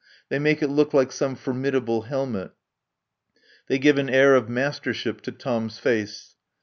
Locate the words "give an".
3.77-4.09